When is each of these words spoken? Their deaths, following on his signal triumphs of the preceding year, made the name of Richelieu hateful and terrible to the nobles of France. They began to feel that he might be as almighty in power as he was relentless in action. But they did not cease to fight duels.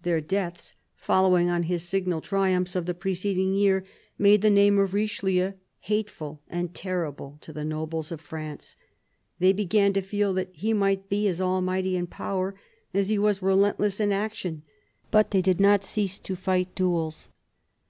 Their 0.00 0.22
deaths, 0.22 0.76
following 0.96 1.50
on 1.50 1.64
his 1.64 1.82
signal 1.82 2.22
triumphs 2.22 2.74
of 2.74 2.86
the 2.86 2.94
preceding 2.94 3.52
year, 3.52 3.84
made 4.16 4.40
the 4.40 4.48
name 4.48 4.78
of 4.78 4.94
Richelieu 4.94 5.52
hateful 5.80 6.40
and 6.48 6.72
terrible 6.74 7.36
to 7.42 7.52
the 7.52 7.66
nobles 7.66 8.10
of 8.10 8.22
France. 8.22 8.76
They 9.40 9.52
began 9.52 9.92
to 9.92 10.00
feel 10.00 10.32
that 10.32 10.48
he 10.54 10.72
might 10.72 11.10
be 11.10 11.28
as 11.28 11.38
almighty 11.38 11.98
in 11.98 12.06
power 12.06 12.54
as 12.94 13.10
he 13.10 13.18
was 13.18 13.42
relentless 13.42 14.00
in 14.00 14.10
action. 14.10 14.62
But 15.10 15.32
they 15.32 15.42
did 15.42 15.60
not 15.60 15.84
cease 15.84 16.18
to 16.18 16.34
fight 16.34 16.74
duels. 16.74 17.28